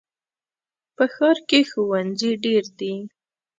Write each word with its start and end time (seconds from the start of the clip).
په 0.95 1.03
ښار 1.13 1.37
کې 1.49 1.59
ښوونځي 1.69 2.31
ډېر 2.45 2.63
دي. 2.79 2.95